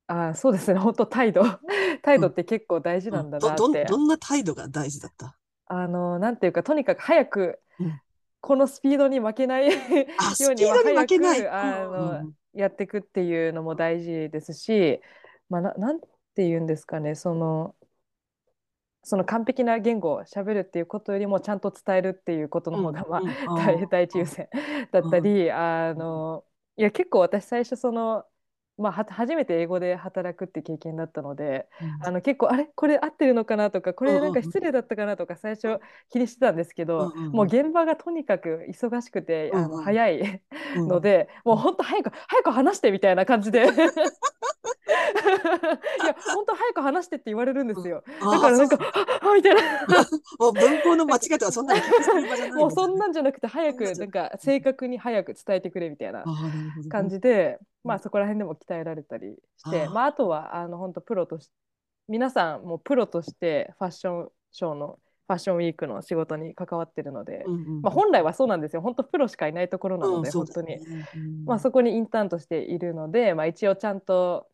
[0.07, 0.78] あそうですね。
[0.78, 1.42] 本当態度。
[2.02, 5.37] 態度って結構大事なんだなって、どどんどんな態度が大事だった？
[5.66, 8.00] あのなんていうかとにかく早くうん
[8.40, 9.72] このスピードに負けないよ
[10.18, 11.48] あ、 うに負けない。
[11.48, 15.01] あうんのやっていくっていうのも大事ですし、
[15.48, 17.74] まあ、ななんて言うんですかねその
[19.03, 24.48] その完璧な言語を喋るっていうことよりもちゃんと伝えるっていうことの方が、まあうん第一優先
[24.92, 26.44] だったり、あの
[26.77, 28.24] いや結構私最初その、
[28.79, 32.07] まあ、は初めて英語で働くって経験だったのでうん。
[32.07, 32.71] あの結構あれ？
[32.75, 33.71] これ合ってるのかな？
[33.71, 35.17] とかこれなんか失礼だったかな？
[35.17, 37.33] とか最初気にしてたんですけど、うんうんうん。
[37.33, 40.43] もう現場がとにかく忙しくて、あの早い
[40.77, 43.59] うんので、もう本当早く早く話してみたいな感じで。
[43.59, 43.73] いや
[46.35, 48.03] 本当早く話してって言われるんですよ。
[48.21, 48.79] あだからなんか
[49.21, 49.61] ああみたいな。
[50.38, 51.75] もう文法の間違いとかそんな
[52.57, 56.25] もうそんなんじゃなくて早くなんか正確に早く伝えてくれみたいな
[56.88, 59.91] 感じで、うんまあそこら辺でも鍛えられたりして、あー。
[59.91, 61.51] まああとはあの本当プロとし
[62.09, 68.83] 皆さんもうプロとしてファッションショーのファッションウィークの仕事に関わってるので、うんうんまあ本来はそうなんですよ。
[68.83, 70.69] 本当プロしかいないところなので、うん本当に。
[70.69, 71.09] ね。
[71.14, 71.45] うん。
[71.45, 74.49] まあ、そこにインターンとしているので、まあ、一応ちゃんと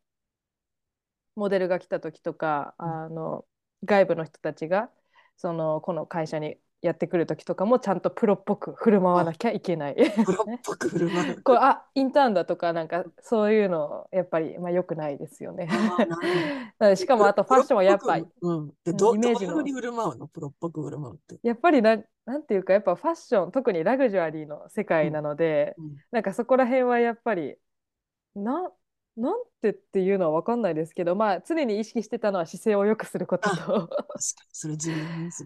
[1.36, 3.04] モデルが来た時とか、うん。
[3.04, 3.44] あの
[3.84, 4.90] 外部の人たちが
[5.36, 9.94] そのこの会社にやってくる時とかもちゃんとプロっぽく振る舞わなきゃいけない。
[9.94, 11.40] プロっぽく振る舞う。
[11.42, 15.66] こうあインターンだとかなんかそういうのやっぱりまあ良くないですよね。
[16.94, 18.68] しかもあとファッションはやっぱりうん。
[18.84, 20.26] イメージの振る舞うの？
[20.28, 21.38] プロっぽく振る舞うって。
[21.42, 27.56] やっぱりななんていうかやっぱファッション特にラグジュアリーの世界なので、うんなんかそこら辺はやっぱり
[28.34, 28.70] な
[29.16, 33.88] なんてっていうのは分かんないですけどまあ常に意識してたのは姿勢を良くすることと。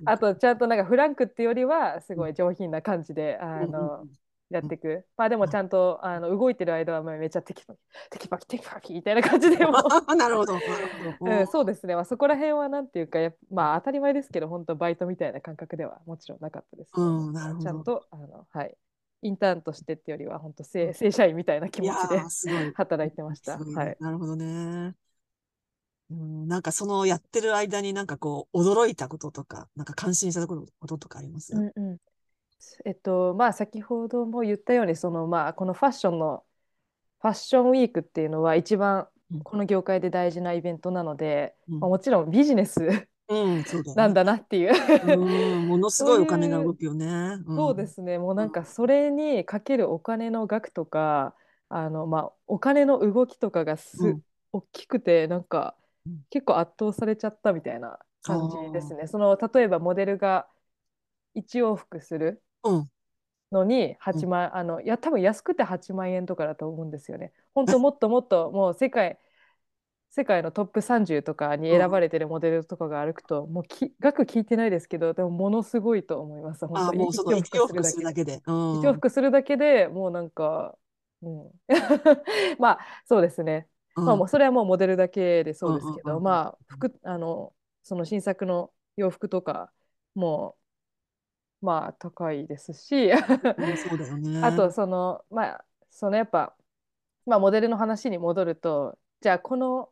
[0.06, 4.12] あ とちゃんとなんかフランクっていうよりはすごい上品な感じで、あうんうんのうん。
[4.50, 5.04] やっていく。
[5.16, 7.78] まあでもちゃんとあの動いてる間はめっちゃテキパキ
[8.10, 9.72] テキパキテキパキみたいな感じでも。
[10.16, 10.54] なるほど。
[11.20, 13.18] うん、そうですね、まあ、そこら辺はなんていうか
[13.50, 16.92] まあ当たり前ですけど本当バイトみたいな感覚ではもちろんなかったです。
[16.92, 17.64] けど、うんなるほど。
[17.64, 18.74] ちゃんとあの、はい、
[19.22, 22.72] インターンとしてってよりは本当正正社員みたいな気持ちで。
[22.74, 23.54] 働いてました。
[23.54, 23.74] いね。
[23.74, 24.94] はい、なるほどね。
[26.10, 31.54] うん、なんかそのやってる間になんかこう驚いたこととか、なんか感心したことこととかあります？
[31.54, 31.96] うんうん。
[32.84, 36.44] えっとまあ先ほども言ったようにそのまあこのファッションの
[37.20, 39.40] ファッションウィークっていうのは一番うん。
[39.40, 41.80] この業界で大事なイベントなので、うん。
[41.80, 44.02] まあ、もちろんビジネスうん、そうだよね。
[44.02, 44.72] なんだなっていう。
[45.02, 47.36] うん、ものすごいお金が動くよね。
[47.36, 47.86] んそうで。
[47.86, 51.34] すね、もうなんかそれにかけるお金の額とか、
[51.68, 59.06] あのまあ、お金の動きとかがす、うん大きくて、なんかうん結構圧倒されちゃったみたいな感じですね。
[59.06, 60.48] その例えばモデルが
[61.34, 62.90] 1往復するうん。
[63.52, 67.32] のに8万、あのいや多分安くて8万円とかだと思うんですよね。
[67.54, 69.18] 本当もっともっともう世界
[70.10, 76.66] 世界のトップ30とかに選ばれてるモデルとかが歩くと、もうき額聞いてないですけどでもものすごいと思います。
[76.66, 78.42] 本あ、当もうその一往復するだけけで。
[78.46, 78.78] うん。
[78.78, 80.76] 一往復するだけでもうなんか、
[81.22, 81.50] うん、
[82.58, 89.72] まあそうですね、うんまあもうそれはもうモデルだけでそうですけど、うんうんうんうんまあ服あのその新作の洋服とか
[90.14, 90.56] も
[91.60, 93.18] まあ高いですしうん
[93.76, 94.40] そうだよね。
[94.44, 96.54] あとそのまあそのやっぱ、
[97.26, 99.90] まあ、モデルの話に戻るとじゃあこの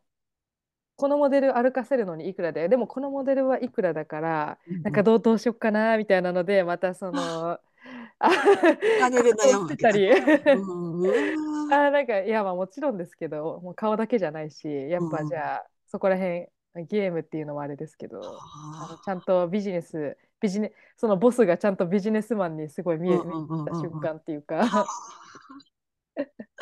[0.96, 4.82] このモデル歩かせるのにいくらででもこのモデルはいくらだからうんうん。
[4.82, 7.60] なんかどうどうしよっかなみたいなのでまたそのあ
[11.70, 16.46] あなんかいやまあもちろんですけどもう顔だけじゃないしやっぱじゃあそこら辺
[16.88, 18.22] ゲームっていうのもあれですけどあ。
[18.22, 18.38] の
[18.94, 24.86] あちゃんとビジネスビジネそのボスがちゃんとビジネスマンにすごい見えた瞬間っていうーか、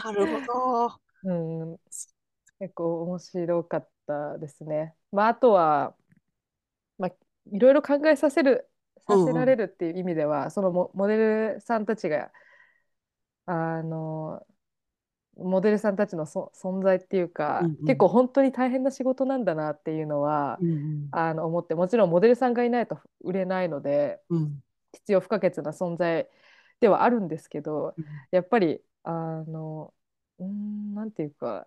[0.04, 1.00] なるほど。
[1.24, 1.76] うん、
[2.58, 4.94] 結構面白かったですね。
[5.12, 5.94] まあ、あとは、
[6.98, 7.10] まあ、
[7.52, 8.68] いろいろ考えさせる
[9.06, 11.16] させられるっていう意味では、そのモモデ
[11.54, 12.32] ルさんたちが
[13.46, 14.46] あの
[15.36, 17.86] モデルさんたちのそ存在っていうか、うんうん。
[17.86, 24.42] 結構本当に大変な仕事なんだなっていうのは、うんあの思ってもちろんモデルさんがいないと売れないのでうん。
[24.42, 24.60] うん
[24.94, 26.28] 必要不可欠な存在
[26.80, 28.04] ではあるんですけどうん。
[28.30, 29.10] やっぱりあ
[29.42, 29.92] の
[30.38, 31.66] うーんなんていうか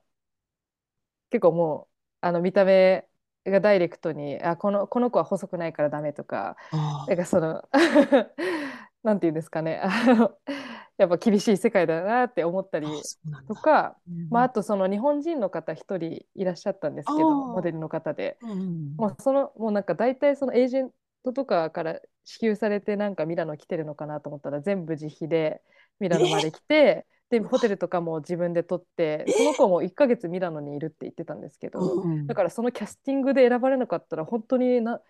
[1.29, 3.07] 結構もうあの見た目
[3.45, 7.63] がダイレクトにあこのこの子は細くないからダメとかあなんかその
[9.03, 10.31] なんていうんですかねあの
[10.97, 12.87] やっぱ厳しい世界だなって思ったり
[13.47, 14.29] とか、うん。
[14.29, 18.37] まあ、あとその日本人の方一人いらっしゃったんですけどモデルの方で。
[18.41, 20.91] うんうんもうそのもうなんか大体そのエージェン
[21.23, 25.61] トとかから支給されてなんかミラノ来てるのかなと思ったら全部自費で
[25.99, 35.01] ミラノまで来てでホテルとかも自分で取ってその子も1ヶ月ミラノにいるって言ってたんですけどだからそのキャスティングで選ばれなかったら本当にな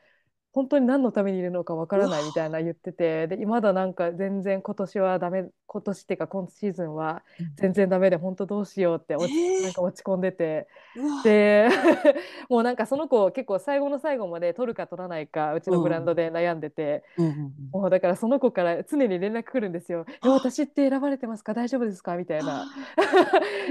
[0.57, 7.21] 本当に何のためにいるのかわからないみたいな言っててでまだなんか全然今年はダメ今年っていうか今シーズンは
[7.57, 10.67] 全然ダメで本当どうしようって落ちえーなんか落ち込んでて。
[10.95, 11.21] うわ。
[11.23, 11.69] で
[12.49, 17.53] もうなんかその子結構最後の最後まで取るか取らないかうちのブランドで悩んでて、うん。
[17.71, 21.53] もうだからその子から常に連絡来るんですよ「いや私って選ばれてますか？
[21.53, 22.45] 大丈夫ですか?」みたいな。
[22.47, 22.63] いやーかわ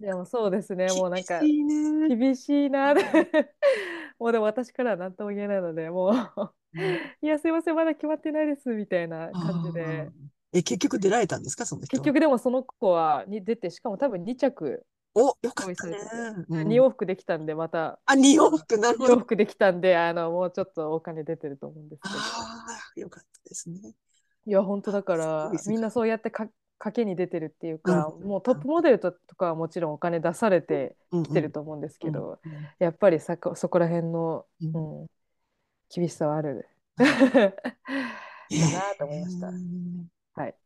[0.00, 0.88] でもそうですね。
[0.92, 2.94] もうなんか厳しいな。
[4.18, 6.12] もうでも私からは何とも言えないのでもう。
[6.74, 10.10] うん「いやすいませんまだ決まってないです」みたいな感じあで。
[10.52, 12.02] ーえ、結局出られたんですか、その人は？
[12.02, 14.84] 結局でもその子はに出てしかも多分2着
[15.16, 15.96] お、よかったね。
[16.48, 16.68] うん。
[16.68, 18.00] 2往復できたんでまた。
[18.06, 19.18] あ、二往復、なるほ2往ど。
[19.20, 22.14] 復できたんであのもうちょっとお金出てると思うんですけど。
[22.16, 23.94] ああ、よかったですね。
[24.46, 28.24] いや本当だからみんなそうやってか賭けに出てるっていうか、うん。
[28.24, 31.22] もうトップモデルととかはもちろんお金出されてうん。
[31.22, 32.52] きてると思うんですけど、うん。
[32.52, 32.74] うん。
[32.78, 35.06] やっぱりそこら辺の、ううんん、
[35.90, 37.24] 厳しさはあるうん。
[38.58, 39.54] だなと思いました。
[39.54, 40.56] えーはい、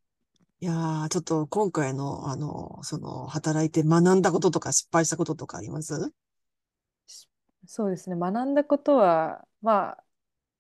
[0.60, 6.12] いやー、ちょっと今回の、あの、その、働いて学んだこととか失敗したこととかあります？
[7.66, 8.16] そうですね。
[8.16, 10.04] 学んだことは、まあ、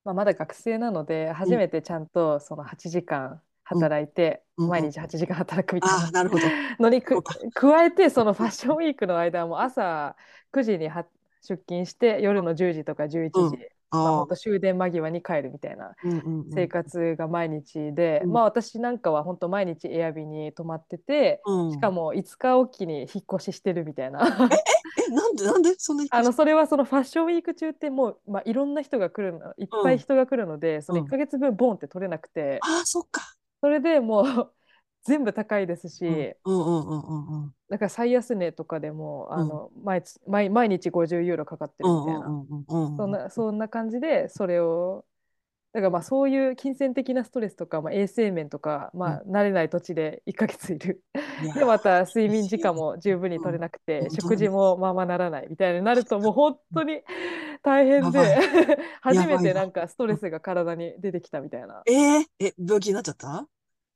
[0.04, 6.10] まあまだ学生なので初めてちゃんとその8時間働いて、うん毎日8時間働くみたいな。
[6.10, 6.48] なるほど。
[6.80, 10.16] のに加えてそのファッションウィークの間も朝
[10.52, 11.06] 9時には
[11.42, 13.56] 出勤して夜の10時とか11時、
[13.92, 14.02] うん。
[14.02, 16.50] まあ、終電間際に帰るみたいなうんうんうん。
[16.50, 18.32] 生活が毎日で、うん。
[18.32, 21.72] まあ私なんかは本当毎日エアビに泊まってて、うん。
[21.72, 24.20] しかも5日おきに引っ越ししてるみたいな。
[25.08, 25.74] え、なんで、なんで？
[25.78, 31.04] そんなあのそれはそのファッションウィーク中ってもう、まあ、いろんな人が来るのいっぱい人が来るので、そのうん。
[31.04, 33.36] 1ヶ月分ボンって取れなくて、ああ、そっか。
[33.60, 34.24] それでもう
[35.02, 36.16] 全部高いですし、うん。
[36.44, 37.54] うんうんうんうん。
[37.68, 42.94] だから最安値とかでもあの、毎つ毎毎日50ユーロかかってるみたいな、うんうんうんうん。
[42.96, 45.06] そんなそんな感じでそれを
[45.72, 51.04] だからまあそういう金銭的なストレスとか、まあ、衛生面とか、まあ、慣れない土地で1ヶ月いる。
[51.40, 54.10] いやでまた睡眠時間も十分に取れなくて、うん。
[54.10, 57.02] 食事もまあまあならないみたいになるともう本当に
[57.62, 58.36] 大変で
[59.02, 59.66] 初めてな。
[59.66, 61.82] んかストレスが体に出てきたみたいな。
[61.86, 63.48] えー、え、病気になっちゃった？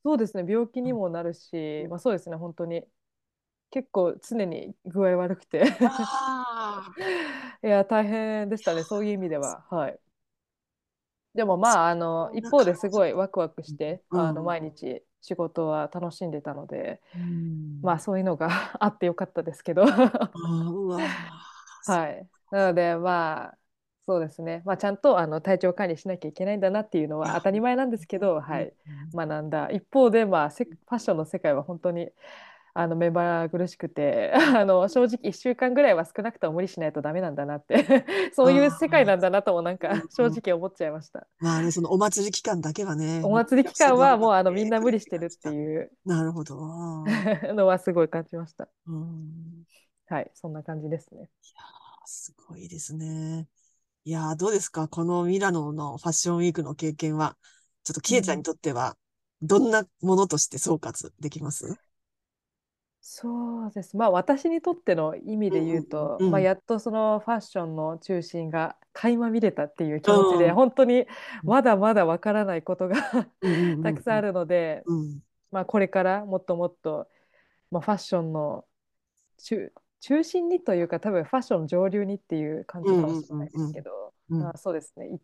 [0.05, 2.83] そうですね病気にもなるし、まあ、そうですね本当に。
[3.71, 5.63] 結構常に具合悪くて。
[5.81, 6.91] あ
[7.63, 9.65] いや大変でしたねそういう意味では。
[9.69, 10.02] はい
[11.35, 14.21] でもまああの一方ですごいワクワクして、うん。
[14.21, 17.79] あの毎日仕事は楽しんでたので、ーうん。
[17.81, 19.85] まあそういうのが あってよかったですけど。
[21.87, 22.27] はい。
[22.51, 23.57] なのでまあ
[24.05, 28.73] そうですね、まあ、ちゃんとあの体調管理しなきゃいけないんだなっていうのは当たり前なんですけど、はい、
[29.15, 29.69] 学んだ。
[29.69, 32.09] 一方で、まあ、せファッションの世界は本当に
[32.75, 41.27] あの目まぐるしくて あの正直1週間ぐらいは少なくとも無理しないとダメなんだなって そういう世界なんだなともなんかうん 正直思っちゃいました。
[41.39, 43.21] まあね、そのお祭り期間だけはね。
[43.23, 46.55] お祭り期間はもうあのねみんな無理してるっていうなるほど。
[47.53, 48.67] のはすごい感じました。
[48.87, 49.65] うん
[50.07, 51.29] はい、そんな感じですね。
[52.05, 53.47] すごいですね。
[54.03, 54.87] いやー、どうですか？
[54.87, 57.37] このミラノのファッションウィークの経験は。
[57.83, 58.95] ちょっとキエちゃんにとっては、
[59.41, 61.75] どんなものとして総括できます？
[63.05, 63.97] そうです。
[63.97, 66.31] まあ私にとっての意味で言うと、うんうんうん。
[66.31, 71.05] まあやっとそのファッションの中心が垣間見れたっていう気持ちで、うん本当に
[71.43, 72.95] まだまだわからないことが
[73.83, 74.27] たくさんある。
[74.27, 75.21] るので、うん。
[75.51, 77.09] まあこれからもっともっと、
[77.71, 78.65] まあ、ファッションの
[79.37, 84.37] 中、中心にというか多分ファッション上流にっていう感じかもしれないですけど、うん。
[84.37, 84.41] うん。
[84.41, 85.19] うんうんまあそうですね、いい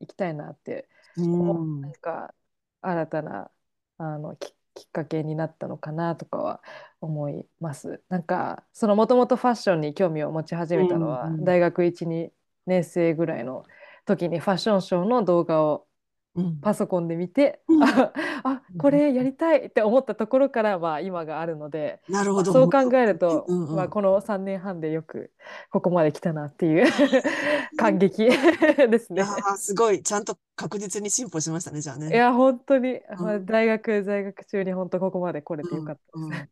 [0.00, 1.22] 行きたいなってう。
[1.26, 1.80] ん。
[1.82, 2.34] なんか
[2.82, 3.50] 新たな
[3.98, 6.62] あのききっかけになったのかなとかは
[7.00, 8.02] 思います。
[8.08, 12.32] なんかそのもともとファッションに興味を持ち始めたのは大学1、2
[12.66, 13.64] 年生ぐらいの
[14.06, 15.86] 時にファッションショーの動画を
[16.34, 18.12] うんパソコンで見て、うん あ
[18.44, 22.52] あこれやりたいって思ったところからまあ今があるので、まあなるほど。
[22.52, 25.30] そう考えると、うんうんまあ、この3年半でよく
[25.70, 26.86] ここまで来たなっていう
[27.76, 29.24] 感激ですね
[29.56, 30.02] すごい。
[30.02, 32.08] ちゃんと確実に進歩しましたね、じゃあね。
[32.08, 36.10] いや、本当に、まあ、うん大学在学中に本当ここまで来れてよかったです。
[36.14, 36.48] うんうん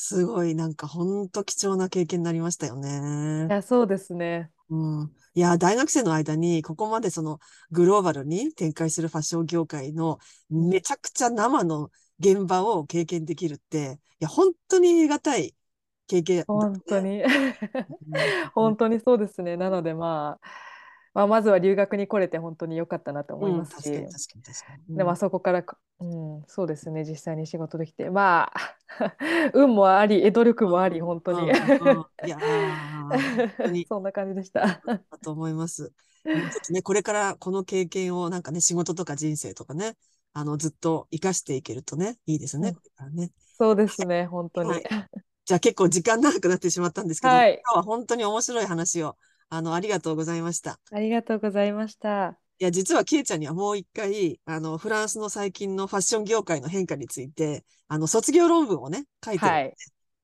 [0.00, 3.52] すごい、なんか本当貴重な経験になりましたよねい。
[3.52, 4.52] や、そうですね。
[4.70, 5.14] うん。
[5.34, 7.38] いや、大学生の間に、ここまでその
[7.70, 10.18] グローバルに展開するファッション業界の
[10.50, 15.54] めちゃくちゃ生の現場を経験できるって、いや、本当に得難い
[16.06, 17.00] 経験だ本当ね。
[17.00, 17.22] に。
[18.08, 19.56] うん 本当にそうですね。
[19.56, 20.48] なので、まあ、
[21.18, 24.96] まあ、まずは留学に来れて本当に良かったなと思いうん、ますし、確かに確かに確かに。
[24.96, 28.76] で、まあ、そこからか、うん、そうですね、実際に仕事できて、まあ、
[29.52, 31.40] 運もあり、努力もあり、本当に。
[31.40, 32.38] うんうんいや
[33.88, 34.80] そんな感じでした。
[34.86, 35.92] だと思います。
[36.70, 39.96] ね、これからこの経験をなんかね、仕事とか人生とかね、
[40.34, 42.76] あの、ずっと活かしていけるとね、いいですね、
[43.12, 43.32] ね。
[43.56, 44.70] そうですね、本当に。
[44.70, 44.82] はい
[45.48, 49.16] じゃあ結構時間長くなってしまったんですけど、はい今日は本当に面白い話を、
[49.50, 50.78] あの、ありがとうございました。
[50.90, 52.38] ありがとうございました。
[52.60, 59.74] いや、実はケイちゃんにはもう一回、あの、フランスの最近のファッション業界の変化について、あの、卒業論文をね、書いてるはい。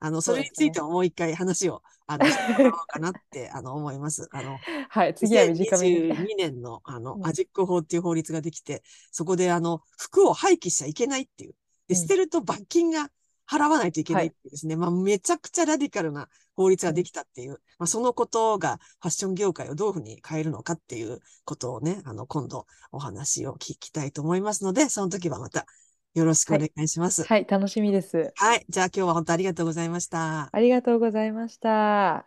[0.00, 4.28] あの、そうれについてももう一回話を、あの、してもらおうかなって、 あの、思います。
[4.32, 4.58] あの、
[4.90, 6.00] はい、次は短めに。
[6.00, 11.54] 2022年の、あのう、んアジック法っていう法律ができて、そこで、あの、服を廃棄しちゃいけないっていう。
[11.88, 13.08] で、うん捨てると罰金が
[13.50, 25.66] 払わないといけないですね、まあ、めちゃくちゃラディカルな法律ができたっていう、まあ、そのことがファッション業界をどういうふうに変えるのかっていうことをね、あの、今度お話を聞きたいと思いますので、その時はまた
[26.14, 27.24] よろしくお願いします。
[27.24, 28.32] はい、楽しみです。
[28.36, 28.64] はい。
[28.68, 30.48] じゃあ今日は本当ありがとうございました。
[30.52, 32.26] ありがとうございました。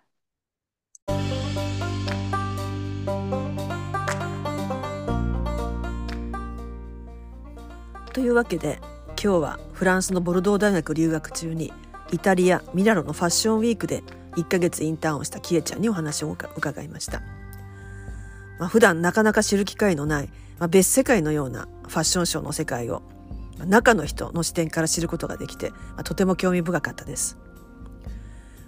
[8.14, 8.82] というわけで
[9.22, 11.74] 今日はフランスのボルドー大学留学中に
[12.12, 14.04] イタリア・ミラノのファッションウィークで
[14.36, 17.22] 1ヶ月インターンをしたキエちゃんにお話を伺いました、
[18.60, 23.02] まあ、普段なかなか知る機会のない、まあ、別世界のようなファッションショーの世界を
[23.58, 27.38] ま中の人の視点から知ることができて、まあ、とても興味深かったです。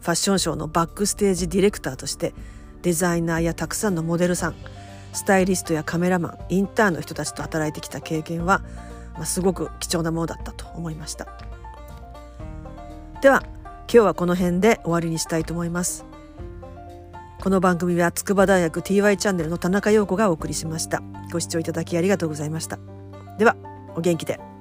[0.01, 2.33] ファッションショーのバックステージディレクターとして
[2.81, 4.55] デザイナーやたくさんのモデルさん
[5.13, 8.61] スタイリストやカメラマンインターンの人たちと働いてきた経験は
[9.19, 11.27] まあ、すごく貴重なものだったと思いました。
[13.21, 13.43] では
[13.81, 16.05] 今日はこの辺で終わりにしたいと思います。
[17.41, 21.03] この番組は筑波大学 TY チャンネルの田中陽子がお送りしました。
[21.33, 22.79] ご視聴いただきありがとうございました。
[23.37, 23.57] では
[23.95, 24.58] お元気で。